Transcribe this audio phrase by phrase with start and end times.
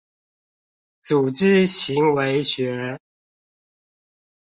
[1.03, 2.97] 組織行為學